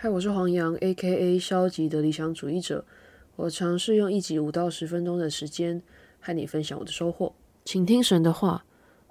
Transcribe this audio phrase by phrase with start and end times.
[0.00, 2.84] 嗨，我是黄洋，A.K.A 消极的理想主义者。
[3.34, 5.82] 我尝试用一集五到十分钟的时间
[6.20, 7.34] 和你分享我的收获。
[7.64, 8.64] 请听神的话，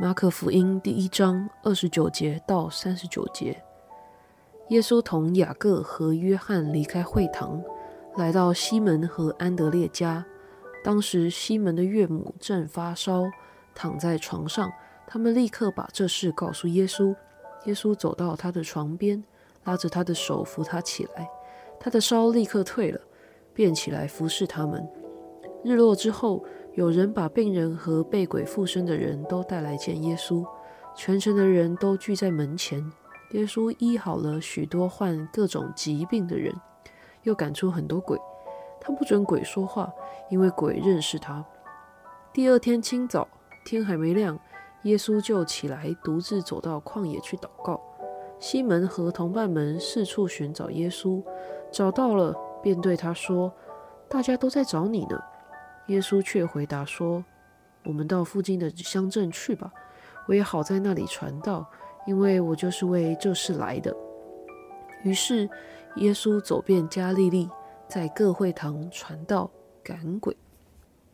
[0.00, 3.62] 马可福音第一章二十九节到三十九节。
[4.70, 7.62] 耶稣同雅各和约翰离开会堂，
[8.16, 10.26] 来到西门和安德烈家。
[10.82, 13.22] 当时西门的岳母正发烧，
[13.72, 14.68] 躺在床上。
[15.06, 17.14] 他们立刻把这事告诉耶稣。
[17.66, 19.22] 耶稣走到他的床边。
[19.64, 21.28] 拉着他的手扶他起来，
[21.78, 23.00] 他的烧立刻退了，
[23.54, 24.88] 便起来服侍他们。
[25.64, 26.44] 日落之后，
[26.74, 30.44] 有人把病人和被鬼附身的人都带来见耶稣，
[30.96, 32.84] 全城的人都聚在门前。
[33.32, 36.52] 耶稣医好了许多患各种疾病的人，
[37.22, 38.18] 又赶出很多鬼。
[38.80, 39.92] 他不准鬼说话，
[40.28, 41.44] 因为鬼认识他。
[42.32, 43.28] 第二天清早，
[43.64, 44.38] 天还没亮，
[44.82, 47.80] 耶稣就起来，独自走到旷野去祷告。
[48.42, 51.22] 西门和同伴们四处寻找耶稣，
[51.70, 53.52] 找到了，便对他说
[54.10, 55.16] ：“大家都在找你呢。”
[55.86, 57.24] 耶稣却回答说
[57.86, 59.72] ：“我们到附近的乡镇去吧，
[60.26, 61.64] 我也好在那里传道，
[62.04, 63.94] 因为我就是为这事来的。”
[65.04, 65.48] 于是
[65.98, 67.48] 耶稣走遍加利利，
[67.86, 69.48] 在各会堂传道、
[69.84, 70.36] 赶鬼。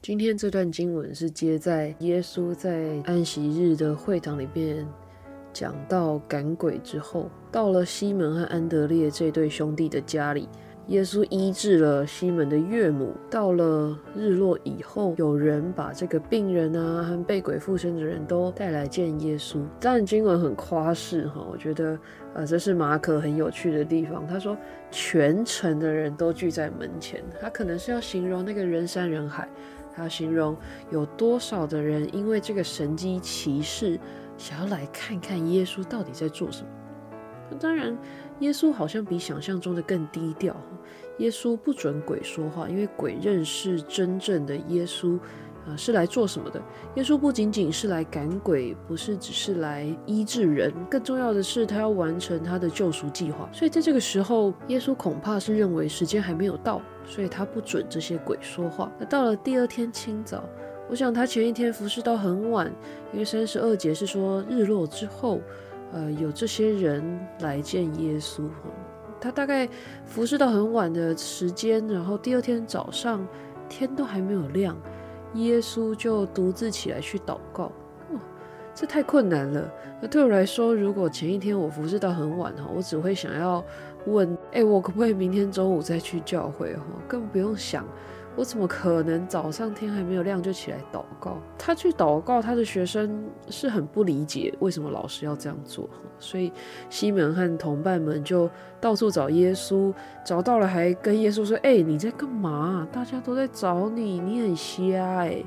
[0.00, 4.88] 今天这段经文是接在耶稣在安息日的会堂里边。
[5.52, 10.48] 讲到赶鬼之后，到了西门和安德烈这对兄弟的家里，
[10.86, 13.12] 耶稣医治了西门的岳母。
[13.28, 19.58] 到了日落以后，有人把这个病人啊和被鬼附身的人都带来见耶稣。
[19.80, 21.98] 当然经文很夸饰哈，我觉得
[22.34, 24.26] 呃这是马可很有趣的地方。
[24.26, 24.56] 他说
[24.90, 29.48] 全城的人都聚在门前，他可能是要形容那个人山人海，
[29.94, 30.56] 他形容
[30.90, 33.98] 有多少的人因为这个神机骑士。
[34.40, 36.68] 想要来看看耶稣到底在做什么。
[37.58, 37.94] 当然，
[38.38, 40.56] 耶稣好像比想象中的更低调。
[41.18, 45.18] 耶稣不准鬼说话，因为鬼认识真正的耶稣，
[45.66, 46.62] 啊，是来做什么的？
[46.94, 53.46] 耶稣不仅仅是来赶鬼，不是只是来医治人，更重要的是他要完成他的救赎计划。
[53.52, 58.90] 所以在这个时候，耶稣恐怕是认为时间还没有到，所以他不准这些鬼说话。
[58.98, 60.42] 那到了第二天清早。
[60.90, 62.66] 我想他前一天服侍到很晚，
[63.12, 65.40] 因为三十二节是说日落之后，
[65.92, 67.00] 呃，有这些人
[67.42, 68.42] 来见耶稣。
[69.20, 69.68] 他大概
[70.04, 73.24] 服侍到很晚的时间，然后第二天早上
[73.68, 74.76] 天都还没有亮，
[75.34, 77.70] 耶稣就独自起来去祷告。
[78.74, 79.70] 这太困难了。
[80.02, 83.64] 那对我来说，如果前一天我服侍到很晚哈，我只会想要
[84.06, 86.74] 问：哎，我可不可以明天中午再去教会？
[86.74, 87.86] 哈，更不用想。
[88.36, 91.36] 我怎么可能早上天还没有亮就起来祷告？
[91.58, 96.50] 他去祷告，他的学生是很不理解为什么老师要这样做，所以
[96.88, 98.48] 西门和同伴们就
[98.80, 99.92] 到处找耶稣，
[100.24, 102.86] 找到了还跟耶稣说：“哎，你在干嘛？
[102.90, 105.44] 大家都在找你，你很瞎哎，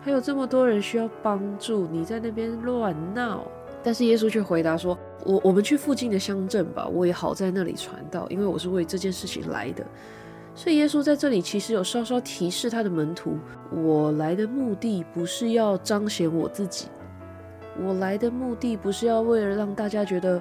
[0.00, 3.44] 还有这么多人需要帮助，你在那边乱闹。”
[3.82, 9.84] 但是耶稣却回答说：“我我们去附近的乡镇吧，我也好在那里传道，因为我是为这件事情来的。”
[10.56, 13.38] 所以耶稣在这里其实有稍稍提示他的门徒：
[13.70, 16.88] 我来的目的不是要彰显我自己，
[17.84, 20.40] 我来的目的不是要为了让大家觉得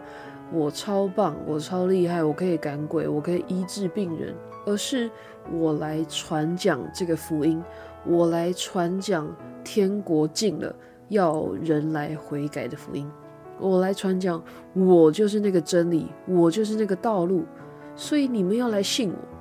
[0.53, 4.33] 我超棒、我超厉害、我可以赶鬼、我可以医治病人，
[4.65, 5.11] 而是
[5.51, 7.61] 我来传讲这个福音，
[8.05, 9.27] 我来传讲
[9.65, 10.73] 天国近了，
[11.09, 13.05] 要人来悔改的福音，
[13.59, 14.41] 我来传讲
[14.73, 17.43] 我就是那个真理，我就是那个道路，
[17.97, 19.34] 所以你们要来信我。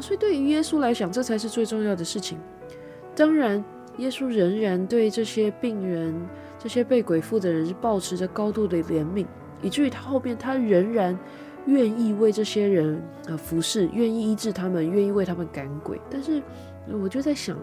[0.00, 2.38] 所以对于耶稣来讲，这才是最重要的事情。
[3.14, 3.62] 当然，
[3.98, 6.14] 耶稣仍然对这些病人、
[6.58, 9.26] 这些被鬼附的人是保持着高度的怜悯，
[9.62, 11.18] 以至于他后面他仍然
[11.66, 16.00] 愿意为这些人呃服侍，愿意医治他们，愿意为他们赶鬼。
[16.08, 16.42] 但是，
[17.02, 17.58] 我就在想，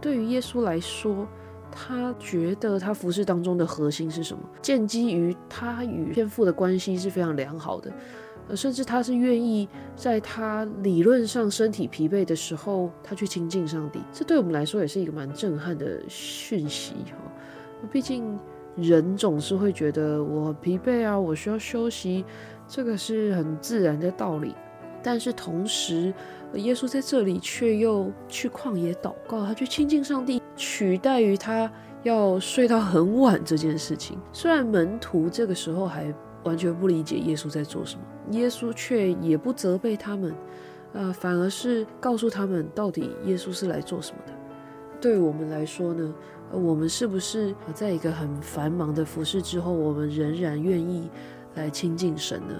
[0.00, 1.26] 对于耶稣来说，
[1.70, 4.42] 他觉得他服侍当中的核心是什么？
[4.60, 7.90] 建基于他与天父的关系是非常良好的。
[8.48, 14.00] 呃，甚至他是愿意在他理论上身体疲惫的时候，他去亲近上帝。
[14.12, 17.16] 这对我们来说也是一个蛮震撼的讯息哈。
[17.90, 18.38] 毕竟
[18.76, 22.24] 人总是会觉得我疲惫啊，我需要休息，
[22.66, 24.54] 这个是很自然的道理。
[25.02, 26.12] 但是同时，
[26.54, 31.70] 耶稣在这里却又去旷野祷告，他去亲近上帝，取代于他
[32.02, 34.18] 要睡到很晚这件事情。
[34.32, 36.12] 虽然门徒这个时候还。
[36.44, 40.34] 完全不理解耶稣在做什么，耶稣却也不责备他们，
[40.92, 44.32] 呃，反而是告诉他们到底耶稣是来做什么的。
[45.00, 46.14] 对我们来说呢，
[46.52, 51.10] 我们是不是在一个很繁忙的服饰之后，我们仍然愿意
[51.54, 52.54] 来亲近神呢？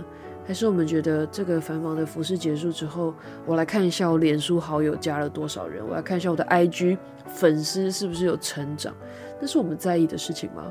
[0.45, 3.15] 还是我们觉得这个繁忙的服饰结束之后，
[3.47, 8.93] 我来看一下我脸书好友加了多少人，我来看一下我的 IG 粉丝是不是有成长，
[9.41, 10.65] 那是我们在意的事情吗？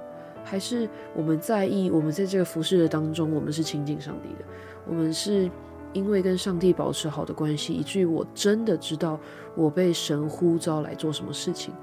[0.52, 4.44] 还是我们在意我们在这个服饰的当中，我们是亲近上帝的，
[4.86, 5.50] 我们是
[5.94, 9.18] 因为跟上帝保持好的关系，以至于我真的知道
[9.56, 11.74] 我被神呼召来做什么事情。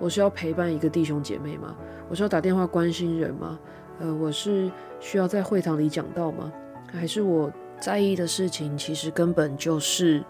[0.00, 1.76] 我是要陪伴一个弟兄姐妹吗？
[2.08, 3.56] 我是要打电话关心人吗？
[4.00, 4.68] 呃，我是
[4.98, 6.52] 需要在会堂里讲道吗？
[6.92, 7.48] 还是我
[7.80, 10.20] 在意的事情，其实根本就是，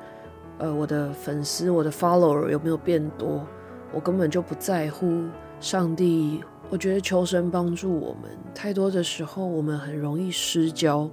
[0.59, 3.43] 呃，我的粉丝、我的 follower 有没有变多？
[3.91, 5.25] 我根本就不在乎
[5.61, 6.45] 上帝。
[6.69, 11.09] 我觉得求神帮助我们，太多的时候我们很容易失焦。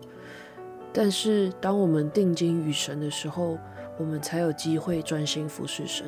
[0.91, 3.57] 但是当我们定睛于神的时候，
[3.97, 6.05] 我们才有机会专心服侍神。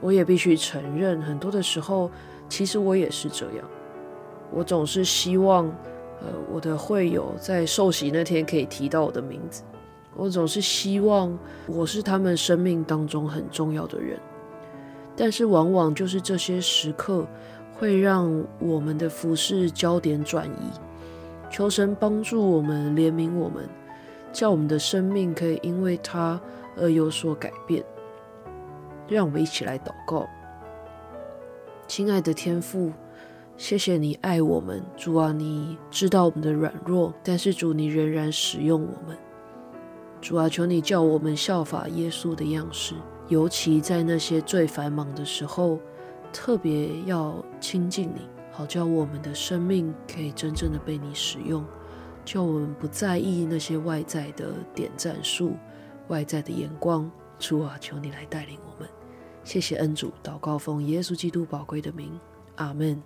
[0.00, 2.10] 我也必须承认，很多的时候，
[2.48, 3.68] 其实我也是这样。
[4.52, 5.72] 我总是希望。
[6.20, 9.62] 呃，我的会友在受洗那天可以提到我的名字。
[10.16, 11.36] 我总是希望
[11.66, 14.18] 我是他们生命当中很重要的人，
[15.14, 17.26] 但是往往就是这些时刻
[17.76, 20.70] 会让我们的服饰焦点转移。
[21.50, 23.68] 求神帮助我们，怜悯我们，
[24.32, 26.40] 叫我们的生命可以因为他
[26.76, 27.84] 而有所改变。
[29.06, 30.26] 让我们一起来祷告，
[31.86, 32.92] 亲爱的天父。
[33.56, 39.16] 谢谢你爱我们，主啊，你知道我们的软弱，但是主你仍然使用我们。
[40.20, 42.96] 主啊，求你叫我们效法耶稣的样式，
[43.28, 45.78] 尤其在那些最繁忙的时候，
[46.34, 51.64] 特别要亲近你，好叫我们的生命可以真正的被你使用，
[52.24, 55.54] 叫我们不在意那些外在的点赞数、
[56.08, 57.08] 外在的眼光。
[57.38, 58.90] 主啊，求你来带领我们。
[59.44, 62.18] 谢谢恩主，祷告奉耶稣基督宝贵的名，
[62.56, 63.00] 阿门。